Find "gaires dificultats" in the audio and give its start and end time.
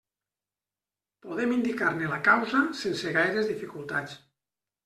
3.19-4.21